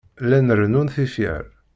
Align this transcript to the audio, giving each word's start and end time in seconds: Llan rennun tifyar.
Llan 0.23 0.47
rennun 0.59 0.89
tifyar. 0.93 1.45